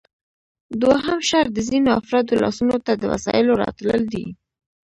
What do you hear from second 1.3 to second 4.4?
د ځینو افرادو لاسونو ته د وسایلو راتلل دي